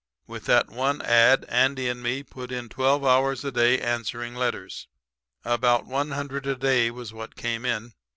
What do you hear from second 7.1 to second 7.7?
what came